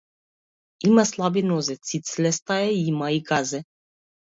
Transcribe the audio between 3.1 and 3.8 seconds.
и газе.